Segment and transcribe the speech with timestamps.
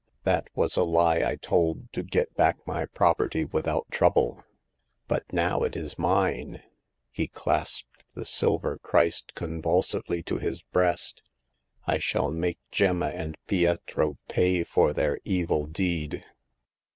[0.23, 4.43] "That was a lie I told to get back my property without trouble.
[5.07, 6.63] But now it is mine
[7.11, 11.21] "—he clasped the silver Christ con vulsively to his breast."
[11.85, 16.25] I shall make Gemma and Pietro pay for their evil deed